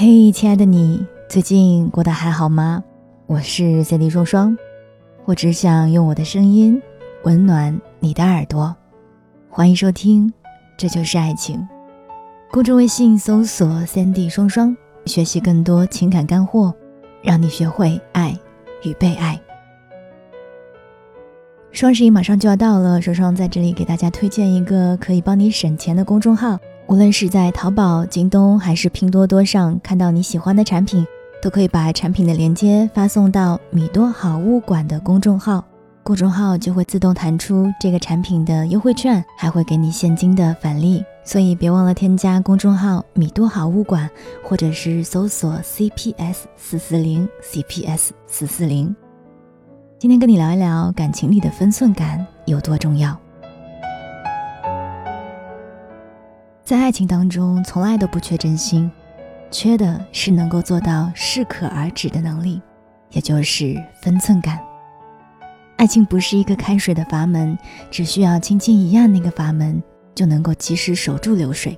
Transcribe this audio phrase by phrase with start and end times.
[0.00, 2.84] 嘿，亲爱的你，最近过得还好吗？
[3.26, 4.56] 我是 CD 双双，
[5.24, 6.80] 我只想用我的声音
[7.24, 8.76] 温暖你的耳朵。
[9.50, 10.28] 欢迎收听
[10.76, 11.56] 《这就是爱情》。
[12.52, 16.72] 公众微信搜索 “CD 双双”，学习更多情感干货，
[17.20, 18.38] 让你学会爱
[18.84, 19.36] 与被爱。
[21.72, 26.56] 双十一马上就要到了，双双在这里给大家推荐一个可以帮你省钱的公众号。
[26.88, 31.06] 无论是在淘宝、京东还是拼多多上看到你喜欢的产品，
[31.42, 35.62] 都可以把产品的链接发送到米多好物馆的公众号，
[36.02, 41.04] 公众号就会自动弹出这个产品的优惠券，还会给你现金的返利。
[41.24, 44.08] 所以别忘了添加公众号米多好物馆，
[44.42, 48.96] 或者是搜索 CPS 四四零 CPS 四四零。
[49.98, 53.14] 今天跟你聊一聊感情里的分寸感有多重要。
[56.68, 58.92] 在爱情当中，从来都不缺真心，
[59.50, 62.60] 缺的是能够做到适可而止的能力，
[63.08, 64.60] 也就是分寸感。
[65.78, 67.58] 爱情不是一个开水的阀门，
[67.90, 69.82] 只需要轻轻一按那个阀门，
[70.14, 71.74] 就能够及时守住流水。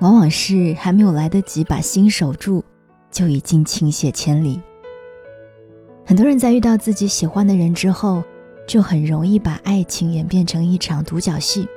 [0.00, 2.64] 往往是还没有来得及把心守住，
[3.10, 4.58] 就已经倾泻千里。
[6.06, 8.24] 很多人在遇到自己喜欢的人之后，
[8.66, 11.68] 就很容易把爱情演变成一场独角戏。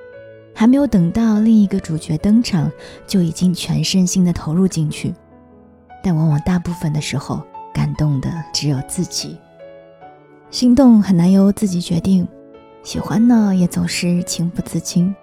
[0.53, 2.71] 还没有等到另一个主角登场，
[3.07, 5.13] 就已经全身心的投入进去，
[6.03, 7.41] 但往往大部分的时候，
[7.73, 9.37] 感动的只有自己。
[10.49, 12.27] 心动很难由自己决定，
[12.83, 15.15] 喜欢呢也总是情不自禁。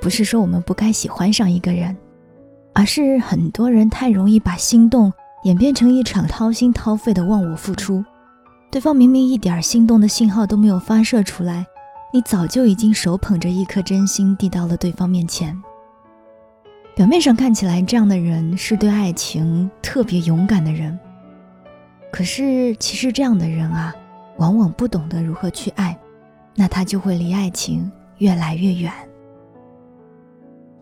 [0.00, 1.96] 不是说我们不该喜欢上一个人，
[2.72, 5.12] 而是很多人太容易把心动
[5.44, 8.04] 演变成一场掏心掏肺的忘我付出，
[8.70, 11.66] 对方明明一点心动的信号都没有发射出来。
[12.12, 15.60] 你早就已经手捧着一颗真心递到了对方面前。
[16.94, 20.98] 表面上看起来，这样的人是对爱情特别勇敢的人。
[22.10, 23.94] 可是，其实这样的人啊，
[24.38, 25.98] 往往不懂得如何去爱，
[26.54, 28.90] 那他就会离爱情越来越远。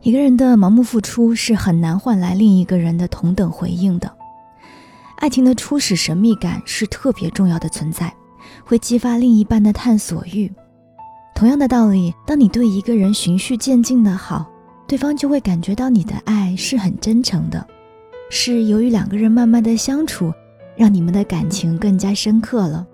[0.03, 4.15] 一个人的盲目付出是很难换来另一个人的同等回应的。
[5.17, 8.15] 爱情的初始神秘感是特别重要的存在，
[8.65, 10.53] 会激发另一半的探索欲。
[11.35, 14.49] 同样的道理，当你对一个人循序渐进的好，
[14.87, 17.67] 对方就会感觉到你的爱是很真诚的，
[18.31, 20.33] 是由于两个人慢慢的相处，
[20.77, 22.87] 让你们的感情更加深刻了。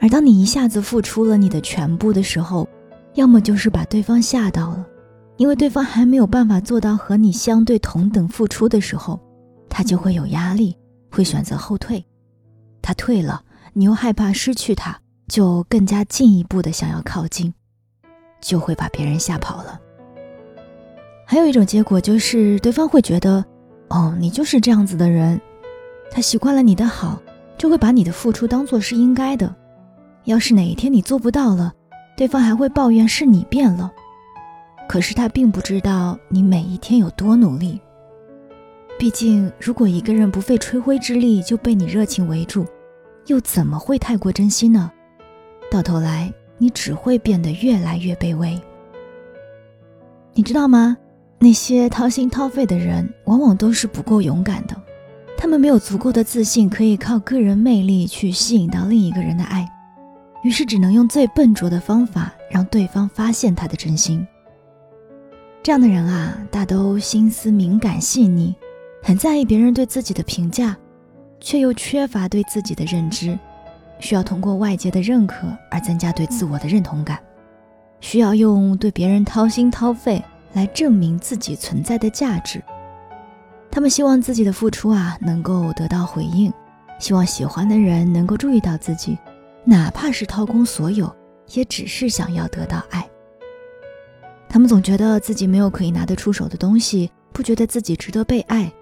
[0.00, 2.66] 而当你一下子付出了你的全部的时候，
[3.14, 4.86] 要么就是把对方吓到了，
[5.36, 9.20] 因为对方还没有办法做到和你相对同等付出的时候，
[9.68, 10.76] 他就会有压力，
[11.10, 12.02] 会选择后退。
[12.80, 13.42] 他退了，
[13.74, 14.98] 你又害怕失去他，
[15.28, 17.52] 就更加进一步的想要靠近。
[18.40, 19.80] 就会把别人吓跑了。
[21.24, 23.44] 还有一种结果就是，对方会觉得，
[23.88, 25.40] 哦，你就是这样子的人，
[26.10, 27.20] 他习惯了你的好，
[27.58, 29.54] 就会把你的付出当做是应该的。
[30.24, 31.72] 要是哪一天你做不到了，
[32.16, 33.92] 对方还会抱怨是你变了。
[34.88, 37.78] 可是他并不知道你每一天有多努力。
[38.98, 42.66] 毕竟，如果一个人不费吹灰之力就被你热情围住，
[43.26, 44.90] 又怎么会太过珍惜呢？
[45.70, 46.32] 到头来。
[46.58, 48.60] 你只会变得越来越卑微。
[50.34, 50.96] 你知道吗？
[51.38, 54.76] 那些掏心掏肺的人，往往都是不够勇敢的。
[55.36, 59.68] 他们没有足够的自信，可以靠个人魅力去吸引到另一个人的爱，
[60.42, 64.26] 于是只能用最笨拙的方法让对方发现他的真心。
[65.62, 68.52] 这样的人啊，大都心思敏感细腻，
[69.00, 70.76] 很在意别人对自己的评价，
[71.38, 73.38] 却又缺乏对自己的认知。
[74.00, 77.18] 需要通过外界的认可而增加对自我的认同感，
[78.00, 80.22] 需要用对别人掏心掏肺
[80.52, 82.62] 来证明自己存在的价值。
[83.70, 86.52] 他们希望自己的付出啊能够得到回应，
[86.98, 89.18] 希望喜欢的人能够注意到自己，
[89.64, 91.14] 哪怕是掏空所有，
[91.52, 93.06] 也只是想要得到爱。
[94.48, 98.72] 他们总觉得自己没有可以拿得出手的东西，不觉得自己值得被爱。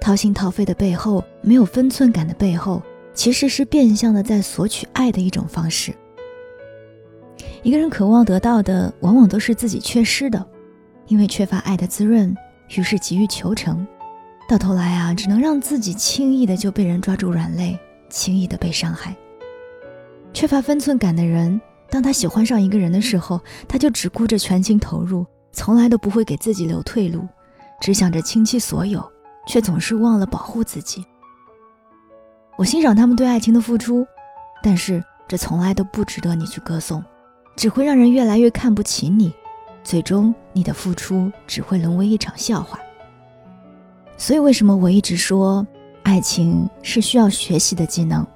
[0.00, 2.80] 掏心掏肺的背后，没有分寸感的背后。
[3.14, 5.94] 其实是变相的在索取爱的一种方式。
[7.62, 10.44] 一个人渴望得到的，往往都是自己缺失的，
[11.06, 12.34] 因为缺乏爱的滋润，
[12.76, 13.86] 于是急于求成，
[14.48, 17.78] 到头来啊，只能让自己轻易的就被人抓住软肋，
[18.08, 19.14] 轻易的被伤害。
[20.32, 21.60] 缺乏分寸感的人，
[21.90, 27.28] 当他喜欢上一个人的时候，他就只顾着全情投入，从来都不会给自己留退路，
[27.80, 29.06] 只想着倾其所有，
[29.46, 31.04] 却总是忘了保护自己。
[32.60, 34.06] 我欣赏他们对爱情的付出，
[34.62, 37.02] 但是这从来都不值得你去歌颂，
[37.56, 39.32] 只会让人越来越看不起你，
[39.82, 42.78] 最终你的付出只会沦为一场笑话。
[44.18, 45.66] 所以为什么我一直说，
[46.02, 48.26] 爱情是需要学习的技能？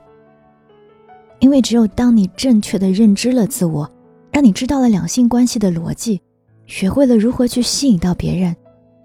[1.39, 3.87] 因为只有当你正确的认知了自我，
[4.33, 6.19] 让你知道了两性关系的逻辑，
[6.65, 8.57] 学会了如何去吸引到别人，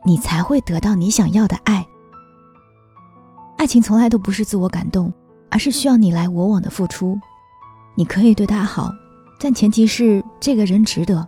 [0.06, 1.86] 你才会得到你想要的爱。
[3.59, 5.11] 爱情从来都不是自我感动，
[5.50, 7.19] 而是需要你来我往的付出。
[7.94, 8.89] 你可以对他好，
[9.38, 11.27] 但前提是这个人值得。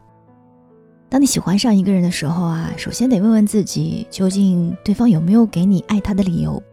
[1.10, 6.64] 当你喜欢上一个人的时候啊，首先得问问自己，究竟对方有没有给你爱他的理由？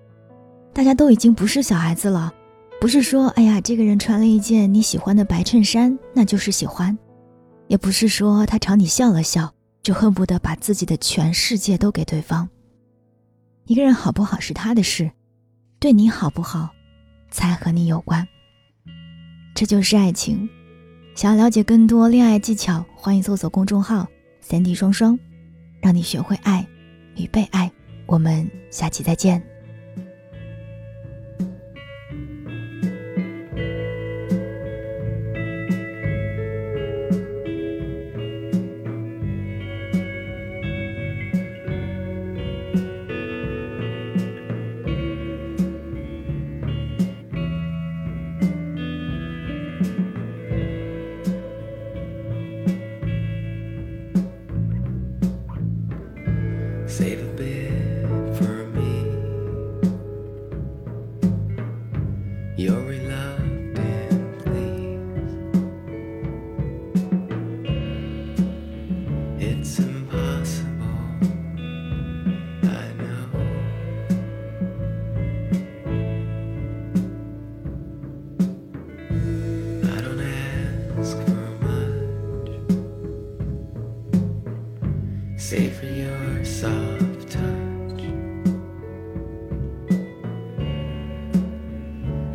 [0.73, 2.33] 大家都已经不是小孩子了，
[2.81, 6.97] 不是说哎呀，这个人穿了一件你喜欢的白衬衫，那就是喜欢；
[7.67, 9.53] 也不是说他朝你笑了笑，
[9.83, 12.49] 就恨不得把自己的全世界都给对方。
[13.65, 15.11] 一个人好不好是他的事。
[15.81, 16.71] 对你好不好，
[17.31, 18.27] 才和你有关。
[19.55, 20.49] 这就是爱情。
[21.15, 24.07] 想要了解更多恋爱技巧，欢迎搜索公众号
[24.41, 25.17] “三 D 双双”，
[25.81, 26.67] 让你学会爱
[27.17, 27.71] 与被爱。
[28.07, 29.41] 我们下期再见。
[56.89, 57.58] Save a bit.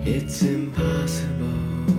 [0.06, 1.93] It's impossible.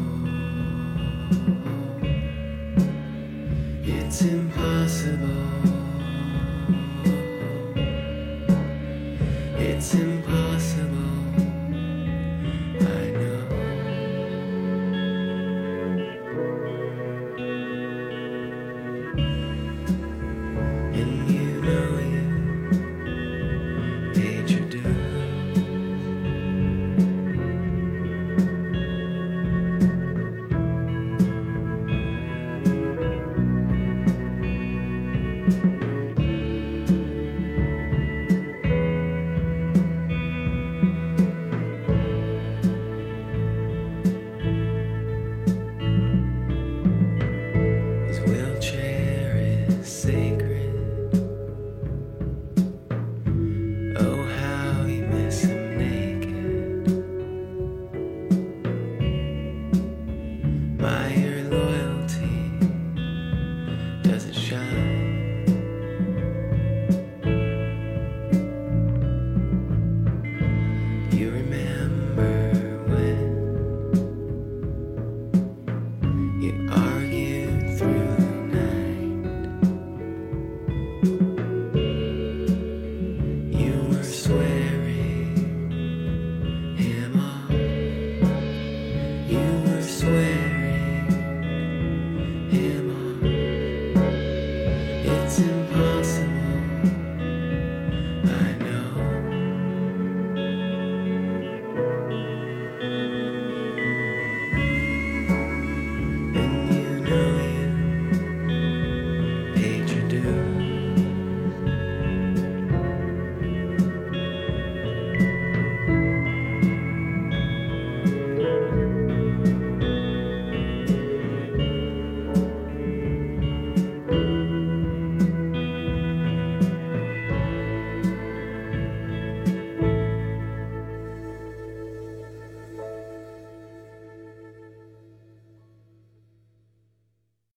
[49.82, 50.53] Sacred.